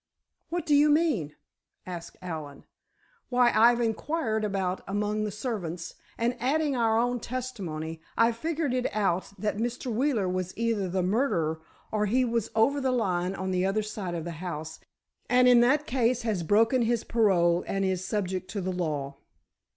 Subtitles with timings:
[0.49, 1.35] "What do you mean?"
[1.85, 2.63] asked Allen.
[3.29, 8.87] "Why, I've inquired about among the servants and, adding our own testimony, I've figured it
[8.95, 9.93] out that Mr.
[9.93, 11.61] Wheeler was either the murderer
[11.91, 14.79] or he was over the line on the other side of the house,
[15.29, 19.17] and in that case has broken his parole and is subject to the law."